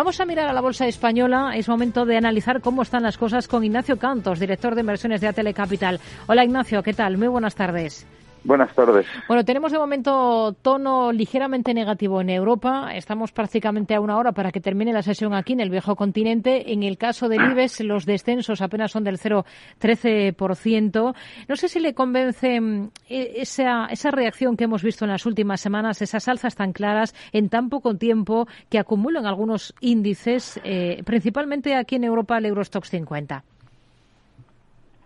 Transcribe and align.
Vamos 0.00 0.18
a 0.18 0.24
mirar 0.24 0.48
a 0.48 0.54
la 0.54 0.62
bolsa 0.62 0.88
española. 0.88 1.52
Es 1.54 1.68
momento 1.68 2.06
de 2.06 2.16
analizar 2.16 2.62
cómo 2.62 2.80
están 2.80 3.02
las 3.02 3.18
cosas 3.18 3.46
con 3.46 3.62
Ignacio 3.64 3.98
Cantos, 3.98 4.40
director 4.40 4.74
de 4.74 4.80
inversiones 4.80 5.20
de 5.20 5.28
Atele 5.28 5.52
Capital. 5.52 6.00
Hola 6.26 6.42
Ignacio, 6.42 6.82
¿qué 6.82 6.94
tal? 6.94 7.18
Muy 7.18 7.28
buenas 7.28 7.54
tardes. 7.54 8.06
Buenas 8.42 8.74
tardes. 8.74 9.06
Bueno, 9.28 9.44
tenemos 9.44 9.70
de 9.70 9.78
momento 9.78 10.54
tono 10.62 11.12
ligeramente 11.12 11.74
negativo 11.74 12.22
en 12.22 12.30
Europa. 12.30 12.90
Estamos 12.94 13.32
prácticamente 13.32 13.94
a 13.94 14.00
una 14.00 14.16
hora 14.16 14.32
para 14.32 14.50
que 14.50 14.60
termine 14.60 14.94
la 14.94 15.02
sesión 15.02 15.34
aquí 15.34 15.52
en 15.52 15.60
el 15.60 15.68
viejo 15.68 15.94
continente. 15.94 16.72
En 16.72 16.82
el 16.82 16.96
caso 16.96 17.28
del 17.28 17.52
IBEX, 17.52 17.80
los 17.80 18.06
descensos 18.06 18.62
apenas 18.62 18.92
son 18.92 19.04
del 19.04 19.18
0,13%. 19.18 21.14
No 21.48 21.56
sé 21.56 21.68
si 21.68 21.80
le 21.80 21.92
convence 21.92 22.60
mm, 22.60 22.88
e, 23.10 23.42
esa, 23.42 23.86
esa 23.86 24.10
reacción 24.10 24.56
que 24.56 24.64
hemos 24.64 24.82
visto 24.82 25.04
en 25.04 25.10
las 25.10 25.26
últimas 25.26 25.60
semanas, 25.60 26.00
esas 26.00 26.26
alzas 26.26 26.54
tan 26.54 26.72
claras 26.72 27.14
en 27.32 27.50
tan 27.50 27.68
poco 27.68 27.94
tiempo 27.96 28.48
que 28.70 28.78
acumulan 28.78 29.26
algunos 29.26 29.74
índices, 29.80 30.58
eh, 30.64 31.02
principalmente 31.04 31.74
aquí 31.74 31.96
en 31.96 32.04
Europa 32.04 32.38
el 32.38 32.46
Eurostox 32.46 32.88
50. 32.88 33.44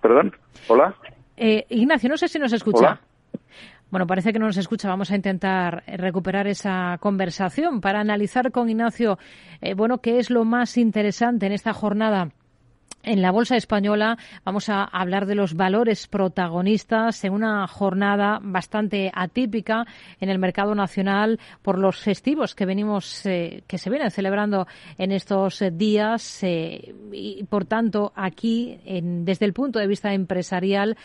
¿Perdón? 0.01 0.37
¿Hola? 0.69 0.95
Eh, 1.37 1.67
Ignacio, 1.71 2.09
no 2.09 2.17
sé 2.17 2.29
si 2.29 2.39
nos 2.39 2.53
escucha. 2.53 3.01
Bueno, 3.95 4.09
parece 4.09 4.33
que 4.33 4.41
no 4.41 4.47
nos 4.47 4.57
escucha. 4.57 4.89
Vamos 4.89 5.13
a 5.13 5.15
intentar 5.15 5.85
recuperar 5.87 6.49
esa 6.49 6.99
conversación 6.99 7.81
para 7.81 8.01
analizar 8.01 8.51
con 8.51 8.69
Ignacio, 8.69 9.21
eh, 9.61 9.75
bueno, 9.75 9.99
qué 9.99 10.19
es 10.19 10.31
lo 10.31 10.45
más 10.45 10.77
interesante 10.79 11.47
en 11.47 11.53
esta 11.53 11.73
jornada 11.73 12.33
en 13.05 13.23
la 13.23 13.31
Bolsa 13.31 13.57
Española 13.57 14.17
vamos 14.45 14.69
a 14.71 14.83
hablar 14.85 15.27
de 15.27 15.35
los 15.35 15.55
valores 15.55 16.07
protagonistas 16.07 17.23
en 17.25 17.35
una 17.35 17.67
jornada 17.67 18.41
bastante 18.43 19.13
atípica 19.15 19.85
en 20.21 20.31
el 20.31 20.39
mercado 20.39 20.75
nacional 20.75 21.39
por 21.61 21.79
los 21.79 21.99
festivos 21.99 22.55
que 22.55 22.65
venimos 22.65 23.27
eh, 23.27 23.63
que 23.67 23.77
se 23.77 23.91
vienen 23.91 24.11
celebrando 24.11 24.67
en 24.97 25.13
estos 25.13 25.63
días 25.73 26.43
eh, 26.43 26.95
y 27.13 27.45
por 27.45 27.67
tanto 27.67 28.13
aquí 28.17 28.81
desde 29.03 29.45
el 29.45 29.53
punto 29.53 29.79
de 29.79 29.87
vista 29.87 30.15
empresarial 30.15 30.97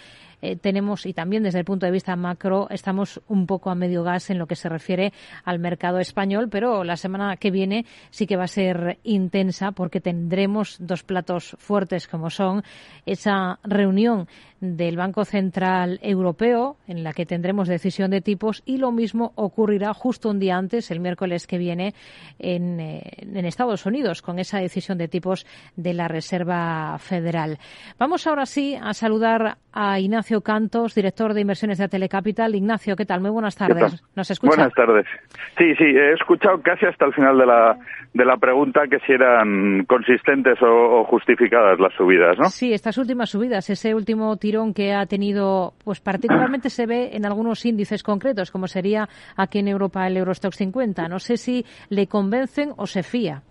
eh, 0.42 0.56
tenemos, 0.56 1.06
y 1.06 1.14
también 1.14 1.44
desde 1.44 1.60
el 1.60 1.66
punto 1.66 1.86
de 1.86 1.92
vista 1.92 2.16
macro, 2.16 2.68
estamos 2.70 3.22
un 3.28 3.46
poco 3.46 3.70
a 3.70 3.76
medio 3.76 4.04
gas 4.04 4.30
en 4.30 4.38
lo 4.38 4.48
que 4.48 4.56
se 4.56 4.70
refiere 4.70 5.14
al 5.44 5.60
mercado 5.60 6.00
español, 6.00 6.50
pero 6.50 6.84
la 6.84 6.98
semana 6.98 7.38
que 7.38 7.52
viene 7.52 7.86
sí 8.10 8.28
que 8.28 8.38
va 8.38 8.46
a 8.46 8.48
ser 8.48 9.00
intensa 9.04 9.72
porque 9.72 10.02
tendremos 10.02 10.78
dos 10.80 11.04
platos 11.04 11.56
fuertes 11.60 12.08
como 12.08 12.30
son 12.30 12.64
esa 13.06 13.60
reunión 13.64 14.28
del 14.62 14.98
Banco 14.98 15.24
Central 15.24 16.00
Europeo, 16.02 16.78
en 16.88 17.04
la 17.04 17.14
que 17.14 17.26
tendremos 17.26 17.68
decisión 17.68 18.12
de 18.12 18.22
tipos, 18.22 18.62
y 18.66 18.78
lo 18.78 18.92
mismo 18.92 19.32
ocurrirá 19.36 19.94
justo 19.94 20.30
un 20.30 20.40
día 20.40 20.58
antes, 20.58 20.92
el 20.92 21.00
miércoles 21.00 21.48
que 21.48 21.58
viene, 21.58 21.94
en, 22.40 22.80
eh, 22.80 23.02
en 23.22 23.46
Estados 23.46 23.86
Unidos, 23.86 24.22
con 24.22 24.38
esa 24.38 24.60
decisión 24.60 24.98
de 24.98 25.08
tipos 25.08 25.46
de 25.76 25.94
la 25.94 26.08
Reserva 26.08 26.98
Federal. 27.00 27.58
Vamos 27.98 28.28
ahora 28.28 28.46
sí 28.46 28.76
a 28.76 28.94
saludar 28.94 29.58
a 29.72 30.00
Ignacio 30.00 30.29
Cantos, 30.42 30.96
director 30.96 31.34
de 31.34 31.42
inversiones 31.42 31.78
de 31.78 31.88
Telecapital. 31.88 32.56
Ignacio, 32.56 32.96
¿qué 32.96 33.06
tal? 33.06 33.22
Muy 33.22 33.32
buenas 33.32 33.56
tardes. 33.56 34.04
¿Nos 34.16 34.30
escucha? 34.30 34.56
Buenas 34.56 34.74
tardes. 34.74 35.06
Sí, 35.58 35.76
sí, 35.76 35.86
he 35.86 36.14
escuchado 36.14 36.62
casi 36.62 36.86
hasta 36.86 37.06
el 37.06 37.14
final 37.14 37.38
de 37.38 37.46
la, 37.46 37.78
de 38.14 38.26
la 38.26 38.38
pregunta 38.38 38.82
que 38.90 39.00
si 39.00 39.14
eran 39.14 39.86
consistentes 39.86 40.62
o, 40.62 41.02
o 41.02 41.04
justificadas 41.06 41.80
las 41.80 41.94
subidas, 41.94 42.38
¿no? 42.38 42.46
Sí, 42.50 42.74
estas 42.74 42.98
últimas 42.98 43.30
subidas, 43.30 43.70
ese 43.70 43.96
último 43.96 44.38
que 44.74 44.94
ha 44.94 45.06
tenido, 45.06 45.74
pues 45.84 46.00
particularmente 46.00 46.70
se 46.70 46.86
ve 46.86 47.12
en 47.14 47.26
algunos 47.26 47.66
índices 47.66 48.04
concretos, 48.04 48.52
como 48.52 48.68
sería 48.68 49.08
aquí 49.38 49.60
en 49.60 49.68
Europa 49.68 50.06
el 50.08 50.18
Eurostock 50.18 50.54
50. 50.54 51.08
No 51.08 51.20
sé 51.20 51.38
si 51.38 51.66
le 51.90 52.08
convencen 52.08 52.72
o 52.78 52.86
se 52.86 53.04
fía. 53.04 53.42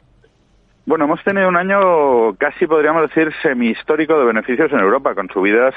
Bueno, 0.86 1.04
hemos 1.04 1.22
tenido 1.22 1.48
un 1.48 1.56
año 1.56 2.34
casi, 2.38 2.66
podríamos 2.66 3.02
decir, 3.02 3.32
semi-histórico 3.42 4.18
de 4.18 4.24
beneficios 4.24 4.72
en 4.72 4.80
Europa, 4.80 5.14
con 5.14 5.28
subidas 5.28 5.74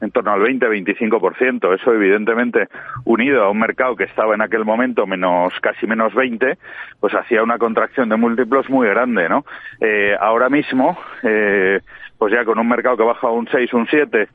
en 0.00 0.10
torno 0.10 0.32
al 0.32 0.40
20-25%. 0.40 1.74
Eso, 1.74 1.92
evidentemente, 1.92 2.68
unido 3.04 3.44
a 3.44 3.50
un 3.50 3.58
mercado 3.58 3.96
que 3.96 4.04
estaba 4.04 4.34
en 4.34 4.42
aquel 4.42 4.64
momento 4.64 5.06
menos, 5.06 5.52
casi 5.60 5.86
menos 5.86 6.14
20, 6.14 6.58
pues 7.00 7.14
hacía 7.14 7.42
una 7.42 7.58
contracción 7.58 8.08
de 8.08 8.16
múltiplos 8.16 8.68
muy 8.68 8.88
grande, 8.88 9.28
¿no? 9.28 9.44
Eh, 9.80 10.16
ahora 10.18 10.48
mismo, 10.48 10.98
eh, 11.22 11.80
pues 12.18 12.32
ya 12.32 12.44
con 12.44 12.58
un 12.58 12.68
mercado 12.68 12.96
que 12.96 13.04
baja 13.04 13.28
un 13.30 13.48
6, 13.48 13.72
un 13.74 13.86
7, 13.86 14.28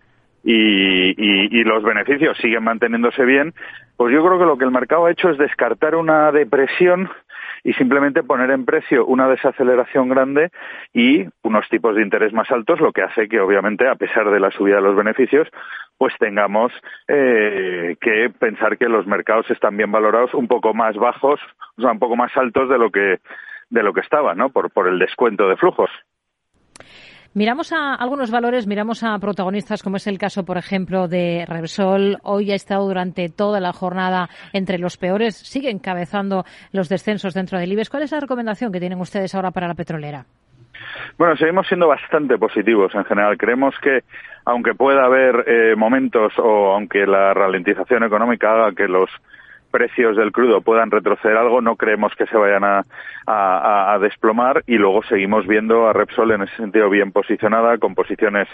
y, 0.44 1.59
y, 1.59 1.63
los 1.63 1.83
beneficios 1.83 2.35
siguen 2.39 2.63
manteniéndose 2.63 3.23
bien, 3.25 3.53
pues 3.95 4.11
yo 4.11 4.25
creo 4.25 4.39
que 4.39 4.45
lo 4.45 4.57
que 4.57 4.66
el 4.66 4.72
mercado 4.72 5.05
ha 5.05 5.11
hecho 5.11 5.29
es 5.29 5.38
descartar 5.38 5.95
una 5.95 6.31
depresión 6.31 7.09
y 7.63 7.73
simplemente 7.73 8.23
poner 8.23 8.51
en 8.51 8.66
precio 8.66 9.05
una 9.05 9.27
desaceleración 9.27 10.09
grande 10.09 10.49
y 10.94 11.25
unos 11.44 11.67
tipos 11.69 11.95
de 11.95 12.01
interés 12.01 12.33
más 12.33 12.49
altos, 12.51 12.79
lo 12.79 12.91
que 12.91 13.03
hace 13.03 13.27
que 13.27 13.39
obviamente, 13.39 13.88
a 13.88 13.95
pesar 13.95 14.29
de 14.31 14.39
la 14.39 14.51
subida 14.51 14.77
de 14.77 14.81
los 14.81 14.95
beneficios, 14.95 15.47
pues 15.97 16.13
tengamos 16.19 16.72
eh, 17.07 17.95
que 18.01 18.31
pensar 18.39 18.77
que 18.77 18.89
los 18.89 19.05
mercados 19.05 19.49
están 19.51 19.77
bien 19.77 19.91
valorados 19.91 20.33
un 20.33 20.47
poco 20.47 20.73
más 20.73 20.95
bajos, 20.95 21.39
o 21.77 21.81
sea, 21.81 21.91
un 21.91 21.99
poco 21.99 22.16
más 22.16 22.35
altos 22.35 22.69
de 22.69 22.77
lo 22.77 22.89
que 22.89 23.19
de 23.69 23.83
lo 23.83 23.93
que 23.93 24.01
estaban, 24.01 24.38
¿no? 24.38 24.49
Por, 24.49 24.69
por 24.72 24.88
el 24.88 24.99
descuento 24.99 25.47
de 25.47 25.55
flujos. 25.55 25.89
Miramos 27.33 27.71
a 27.71 27.95
algunos 27.95 28.29
valores, 28.29 28.67
miramos 28.67 29.05
a 29.05 29.17
protagonistas 29.17 29.81
como 29.81 29.95
es 29.95 30.05
el 30.05 30.17
caso, 30.17 30.43
por 30.43 30.57
ejemplo, 30.57 31.07
de 31.07 31.45
Repsol. 31.47 32.17
Hoy 32.23 32.51
ha 32.51 32.55
estado 32.55 32.85
durante 32.85 33.29
toda 33.29 33.61
la 33.61 33.71
jornada 33.71 34.27
entre 34.51 34.77
los 34.77 34.97
peores, 34.97 35.37
sigue 35.37 35.69
encabezando 35.69 36.43
los 36.73 36.89
descensos 36.89 37.33
dentro 37.33 37.57
del 37.57 37.71
IBEX. 37.71 37.89
¿Cuál 37.89 38.03
es 38.03 38.11
la 38.11 38.19
recomendación 38.19 38.73
que 38.73 38.81
tienen 38.81 38.99
ustedes 38.99 39.33
ahora 39.33 39.51
para 39.51 39.69
la 39.69 39.75
petrolera? 39.75 40.25
Bueno, 41.17 41.37
seguimos 41.37 41.67
siendo 41.67 41.87
bastante 41.87 42.37
positivos 42.37 42.93
en 42.95 43.05
general. 43.05 43.37
Creemos 43.37 43.75
que, 43.81 44.01
aunque 44.43 44.73
pueda 44.73 45.05
haber 45.05 45.45
eh, 45.47 45.75
momentos 45.77 46.33
o 46.37 46.73
aunque 46.73 47.05
la 47.07 47.33
ralentización 47.33 48.03
económica 48.03 48.51
haga 48.51 48.75
que 48.75 48.89
los 48.89 49.09
precios 49.71 50.17
del 50.17 50.31
crudo 50.31 50.61
puedan 50.61 50.91
retroceder 50.91 51.37
algo, 51.37 51.61
no 51.61 51.75
creemos 51.75 52.13
que 52.15 52.27
se 52.27 52.37
vayan 52.37 52.63
a, 52.63 52.83
desplomar 54.01 54.63
y 54.67 54.77
luego 54.77 55.03
seguimos 55.03 55.47
viendo 55.47 55.87
a 55.87 55.93
Repsol 55.93 56.31
en 56.31 56.41
ese 56.41 56.55
sentido 56.57 56.89
bien 56.89 57.11
posicionada, 57.11 57.77
con 57.77 57.95
posiciones 57.95 58.47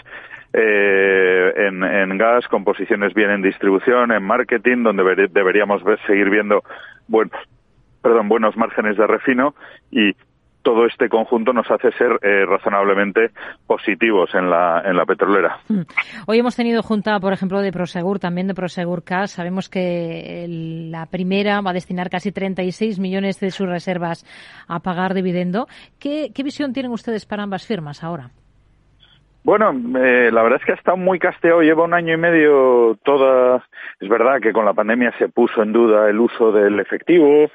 eh, 0.52 1.52
en, 1.56 1.82
en, 1.82 2.18
gas, 2.18 2.46
con 2.48 2.64
posiciones 2.64 3.14
bien 3.14 3.30
en 3.30 3.42
distribución, 3.42 4.12
en 4.12 4.22
marketing, 4.22 4.82
donde 4.82 5.28
deberíamos 5.30 5.82
ver, 5.84 5.98
seguir 6.06 6.30
viendo 6.30 6.62
buenos, 7.06 7.38
perdón, 8.02 8.28
buenos 8.28 8.56
márgenes 8.56 8.96
de 8.96 9.06
refino 9.06 9.54
y 9.90 10.14
todo 10.68 10.84
este 10.84 11.08
conjunto 11.08 11.54
nos 11.54 11.70
hace 11.70 11.90
ser 11.92 12.18
eh, 12.20 12.44
razonablemente 12.44 13.30
positivos 13.66 14.28
en 14.34 14.50
la, 14.50 14.82
en 14.84 14.98
la 14.98 15.06
petrolera. 15.06 15.60
Hmm. 15.66 15.84
Hoy 16.26 16.40
hemos 16.40 16.56
tenido 16.56 16.82
junta, 16.82 17.18
por 17.20 17.32
ejemplo, 17.32 17.62
de 17.62 17.72
Prosegur, 17.72 18.18
también 18.18 18.48
de 18.48 18.54
Prosegur 18.54 19.02
Cash. 19.02 19.30
Sabemos 19.30 19.70
que 19.70 20.44
la 20.90 21.06
primera 21.06 21.62
va 21.62 21.70
a 21.70 21.72
destinar 21.72 22.10
casi 22.10 22.32
36 22.32 22.98
millones 22.98 23.40
de 23.40 23.50
sus 23.50 23.66
reservas 23.66 24.26
a 24.68 24.80
pagar 24.80 25.14
dividendo. 25.14 25.68
¿Qué, 25.98 26.32
qué 26.34 26.42
visión 26.42 26.74
tienen 26.74 26.92
ustedes 26.92 27.24
para 27.24 27.44
ambas 27.44 27.66
firmas 27.66 28.04
ahora? 28.04 28.28
Bueno, 29.48 29.70
eh, 29.70 30.30
la 30.30 30.42
verdad 30.42 30.58
es 30.60 30.66
que 30.66 30.72
ha 30.72 30.74
estado 30.74 30.98
muy 30.98 31.18
casteado. 31.18 31.62
Lleva 31.62 31.84
un 31.84 31.94
año 31.94 32.12
y 32.12 32.18
medio 32.18 32.98
toda. 33.02 33.64
Es 33.98 34.06
verdad 34.06 34.40
que 34.42 34.52
con 34.52 34.66
la 34.66 34.74
pandemia 34.74 35.14
se 35.18 35.30
puso 35.30 35.62
en 35.62 35.72
duda 35.72 36.10
el 36.10 36.20
uso 36.20 36.52
del 36.52 36.78
efectivo, 36.78 37.50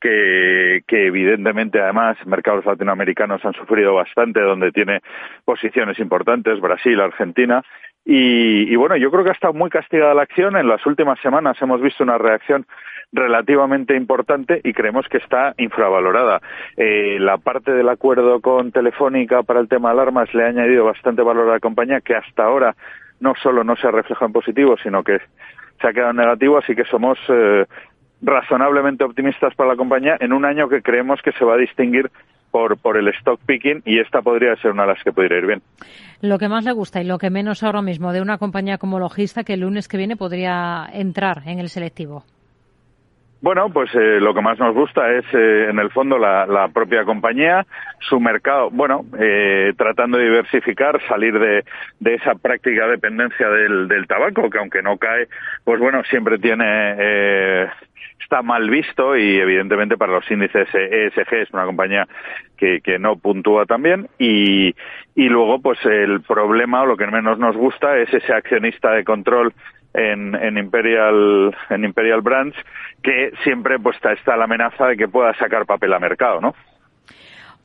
que, 0.00 0.82
evidentemente 0.88 1.80
además 1.80 2.16
mercados 2.26 2.64
latinoamericanos 2.64 3.44
han 3.44 3.54
sufrido 3.54 3.94
bastante, 3.94 4.40
donde 4.40 4.72
tiene 4.72 5.00
posiciones 5.44 5.98
importantes, 5.98 6.60
Brasil, 6.60 7.00
Argentina. 7.00 7.62
Y, 8.04 8.72
y 8.72 8.76
bueno, 8.76 8.96
yo 8.96 9.10
creo 9.10 9.24
que 9.24 9.30
ha 9.30 9.34
estado 9.34 9.52
muy 9.52 9.68
castigada 9.68 10.14
la 10.14 10.22
acción. 10.22 10.56
En 10.56 10.68
las 10.68 10.84
últimas 10.86 11.18
semanas 11.20 11.60
hemos 11.60 11.80
visto 11.80 12.04
una 12.04 12.18
reacción 12.18 12.66
relativamente 13.12 13.96
importante 13.96 14.60
y 14.62 14.72
creemos 14.72 15.08
que 15.08 15.18
está 15.18 15.54
infravalorada. 15.58 16.40
Eh, 16.76 17.18
la 17.20 17.38
parte 17.38 17.72
del 17.72 17.88
acuerdo 17.88 18.40
con 18.40 18.72
Telefónica 18.72 19.42
para 19.42 19.60
el 19.60 19.68
tema 19.68 19.88
de 19.88 19.94
alarmas 19.94 20.32
le 20.34 20.44
ha 20.44 20.48
añadido 20.48 20.84
bastante 20.84 21.22
valor 21.22 21.48
a 21.48 21.54
la 21.54 21.60
compañía 21.60 22.00
que 22.00 22.14
hasta 22.14 22.44
ahora 22.44 22.76
no 23.20 23.34
solo 23.42 23.64
no 23.64 23.76
se 23.76 23.86
ha 23.86 23.90
reflejado 23.90 24.26
en 24.26 24.32
positivo, 24.32 24.76
sino 24.82 25.02
que 25.02 25.18
se 25.80 25.88
ha 25.88 25.92
quedado 25.92 26.10
en 26.10 26.16
negativo, 26.16 26.58
así 26.58 26.74
que 26.74 26.84
somos 26.84 27.18
eh, 27.28 27.64
razonablemente 28.26 29.04
optimistas 29.04 29.54
para 29.54 29.70
la 29.70 29.76
compañía 29.76 30.16
en 30.20 30.32
un 30.32 30.44
año 30.44 30.68
que 30.68 30.82
creemos 30.82 31.20
que 31.22 31.32
se 31.32 31.44
va 31.44 31.54
a 31.54 31.58
distinguir 31.58 32.10
por, 32.50 32.76
por 32.76 32.96
el 32.96 33.08
stock 33.08 33.40
picking 33.46 33.82
y 33.84 34.00
esta 34.00 34.20
podría 34.20 34.56
ser 34.56 34.72
una 34.72 34.82
de 34.82 34.94
las 34.94 35.02
que 35.02 35.12
podría 35.12 35.38
ir 35.38 35.46
bien. 35.46 35.62
Lo 36.20 36.38
que 36.38 36.48
más 36.48 36.64
le 36.64 36.72
gusta 36.72 37.00
y 37.00 37.04
lo 37.04 37.18
que 37.18 37.30
menos 37.30 37.62
ahora 37.62 37.82
mismo 37.82 38.12
de 38.12 38.20
una 38.20 38.38
compañía 38.38 38.78
como 38.78 38.98
Logista 38.98 39.44
que 39.44 39.54
el 39.54 39.60
lunes 39.60 39.88
que 39.88 39.96
viene 39.96 40.16
podría 40.16 40.88
entrar 40.92 41.42
en 41.46 41.60
el 41.60 41.68
selectivo. 41.68 42.24
Bueno, 43.46 43.70
pues 43.70 43.94
eh, 43.94 44.18
lo 44.20 44.34
que 44.34 44.40
más 44.40 44.58
nos 44.58 44.74
gusta 44.74 45.08
es, 45.12 45.24
eh, 45.32 45.68
en 45.70 45.78
el 45.78 45.92
fondo, 45.92 46.18
la, 46.18 46.46
la, 46.46 46.66
propia 46.66 47.04
compañía, 47.04 47.64
su 48.00 48.18
mercado, 48.18 48.70
bueno, 48.72 49.04
eh, 49.20 49.72
tratando 49.78 50.18
de 50.18 50.24
diversificar, 50.24 51.00
salir 51.06 51.38
de, 51.38 51.62
esa 52.12 52.34
práctica 52.34 52.88
dependencia 52.88 53.48
del, 53.48 53.86
del, 53.86 54.08
tabaco, 54.08 54.50
que 54.50 54.58
aunque 54.58 54.82
no 54.82 54.98
cae, 54.98 55.28
pues 55.62 55.78
bueno, 55.78 56.02
siempre 56.10 56.40
tiene 56.40 57.68
está 58.20 58.42
mal 58.42 58.68
visto 58.68 59.16
y 59.16 59.38
evidentemente 59.38 59.96
para 59.96 60.14
los 60.14 60.28
índices 60.28 60.66
ESG 60.74 61.34
es 61.34 61.50
una 61.52 61.66
compañía 61.66 62.08
que, 62.56 62.80
que 62.80 62.98
no 62.98 63.16
puntúa 63.16 63.66
también 63.66 64.08
y, 64.18 64.74
y 65.14 65.28
luego 65.28 65.60
pues 65.60 65.78
el 65.84 66.22
problema 66.22 66.82
o 66.82 66.86
lo 66.86 66.96
que 66.96 67.06
menos 67.06 67.38
nos 67.38 67.56
gusta 67.56 67.96
es 67.98 68.12
ese 68.12 68.32
accionista 68.32 68.90
de 68.90 69.04
control 69.04 69.52
en, 69.96 70.58
Imperial 70.58 71.54
en 71.70 71.84
Imperial 71.84 72.20
Brands 72.20 72.56
que 73.02 73.32
siempre 73.42 73.78
pues 73.78 73.96
está, 73.96 74.12
está 74.12 74.36
la 74.36 74.44
amenaza 74.44 74.86
de 74.86 74.96
que 74.96 75.08
pueda 75.08 75.34
sacar 75.34 75.66
papel 75.66 75.92
a 75.94 75.98
mercado, 75.98 76.40
¿no? 76.40 76.54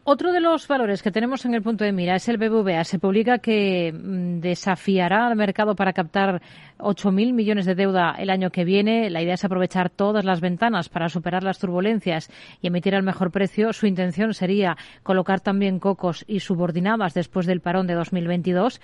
Otro 0.03 0.31
de 0.31 0.39
los 0.39 0.67
valores 0.67 1.03
que 1.03 1.11
tenemos 1.11 1.45
en 1.45 1.53
el 1.53 1.61
punto 1.61 1.83
de 1.83 1.91
mira 1.91 2.15
es 2.15 2.27
el 2.27 2.39
BBVA. 2.39 2.83
Se 2.85 2.97
publica 2.97 3.37
que 3.37 3.93
mm, 3.93 4.39
desafiará 4.39 5.27
al 5.27 5.35
mercado 5.35 5.75
para 5.75 5.93
captar 5.93 6.41
8.000 6.79 7.33
millones 7.33 7.67
de 7.67 7.75
deuda 7.75 8.15
el 8.17 8.31
año 8.31 8.49
que 8.49 8.65
viene. 8.65 9.11
La 9.11 9.21
idea 9.21 9.35
es 9.35 9.45
aprovechar 9.45 9.91
todas 9.91 10.25
las 10.25 10.41
ventanas 10.41 10.89
para 10.89 11.07
superar 11.07 11.43
las 11.43 11.59
turbulencias 11.59 12.31
y 12.61 12.67
emitir 12.67 12.95
al 12.95 13.03
mejor 13.03 13.29
precio. 13.29 13.73
Su 13.73 13.85
intención 13.85 14.33
sería 14.33 14.75
colocar 15.03 15.39
también 15.39 15.77
cocos 15.77 16.25
y 16.27 16.39
subordinadas 16.39 17.13
después 17.13 17.45
del 17.45 17.61
parón 17.61 17.85
de 17.85 17.93
2022. 17.93 18.81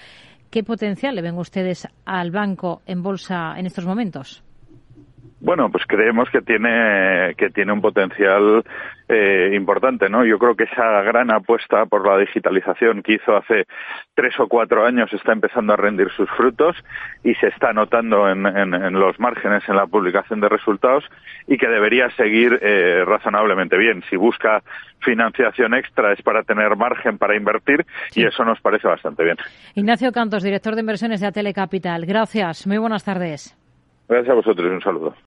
¿Qué 0.49 0.63
potencial 0.63 1.15
le 1.15 1.21
ven 1.21 1.37
ustedes 1.37 1.87
al 2.05 2.31
banco 2.31 2.81
en 2.85 3.03
bolsa 3.03 3.53
en 3.57 3.65
estos 3.65 3.85
momentos? 3.85 4.43
Bueno, 5.47 5.69
pues 5.71 5.85
creemos 5.87 6.29
que 6.29 6.41
tiene 6.41 7.33
que 7.37 7.49
tiene 7.51 7.71
un 7.71 7.79
potencial 7.79 8.65
eh, 9.07 9.53
importante, 9.55 10.09
¿no? 10.09 10.25
Yo 10.25 10.37
creo 10.37 10.55
que 10.57 10.65
esa 10.65 11.01
gran 11.03 11.31
apuesta 11.31 11.85
por 11.85 12.05
la 12.05 12.17
digitalización 12.17 13.01
que 13.01 13.13
hizo 13.13 13.33
hace 13.33 13.63
tres 14.13 14.37
o 14.41 14.49
cuatro 14.49 14.85
años 14.85 15.13
está 15.13 15.31
empezando 15.31 15.71
a 15.71 15.77
rendir 15.77 16.09
sus 16.11 16.29
frutos 16.31 16.75
y 17.23 17.33
se 17.35 17.47
está 17.47 17.71
notando 17.71 18.29
en, 18.29 18.43
los 18.99 19.17
márgenes 19.21 19.63
en 19.69 19.77
la 19.77 19.87
publicación 19.87 20.41
de 20.41 20.49
resultados 20.49 21.05
y 21.47 21.57
que 21.57 21.69
debería 21.69 22.09
seguir 22.17 22.59
eh, 22.61 23.05
razonablemente 23.05 23.77
bien. 23.77 24.03
Si 24.09 24.17
busca 24.17 24.61
financiación 24.99 25.75
extra 25.75 26.11
es 26.11 26.21
para 26.23 26.43
tener 26.43 26.75
margen 26.75 27.17
para 27.17 27.37
invertir 27.37 27.85
y 28.13 28.25
eso 28.25 28.43
nos 28.43 28.59
parece 28.59 28.89
bastante 28.89 29.23
bien. 29.23 29.37
Ignacio 29.75 30.11
Cantos, 30.11 30.43
director 30.43 30.75
de 30.75 30.81
inversiones 30.81 31.21
de 31.21 31.27
Atele 31.27 31.53
Capital. 31.53 32.05
Gracias. 32.05 32.67
Muy 32.67 32.79
buenas 32.79 33.05
tardes. 33.05 33.57
Gracias 34.09 34.29
a 34.29 34.35
vosotros. 34.35 34.71
Un 34.71 34.81
saludo. 34.81 35.13